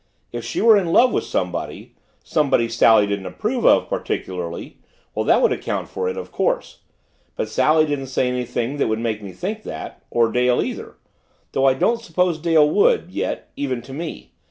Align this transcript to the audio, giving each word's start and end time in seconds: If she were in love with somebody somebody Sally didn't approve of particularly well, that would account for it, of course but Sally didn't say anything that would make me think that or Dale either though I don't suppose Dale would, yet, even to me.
If 0.31 0.43
she 0.43 0.61
were 0.61 0.77
in 0.79 0.91
love 0.91 1.13
with 1.13 1.25
somebody 1.25 1.93
somebody 2.23 2.67
Sally 2.69 3.05
didn't 3.05 3.27
approve 3.27 3.67
of 3.67 3.87
particularly 3.87 4.79
well, 5.13 5.23
that 5.25 5.43
would 5.43 5.51
account 5.51 5.89
for 5.89 6.09
it, 6.09 6.17
of 6.17 6.31
course 6.31 6.79
but 7.35 7.47
Sally 7.47 7.85
didn't 7.85 8.07
say 8.07 8.27
anything 8.27 8.77
that 8.77 8.87
would 8.87 8.97
make 8.97 9.21
me 9.21 9.31
think 9.31 9.61
that 9.61 10.01
or 10.09 10.31
Dale 10.31 10.59
either 10.63 10.95
though 11.51 11.65
I 11.67 11.75
don't 11.75 12.01
suppose 12.01 12.39
Dale 12.39 12.67
would, 12.67 13.11
yet, 13.11 13.51
even 13.55 13.83
to 13.83 13.93
me. 13.93 14.31